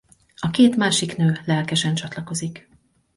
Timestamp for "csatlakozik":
1.95-2.69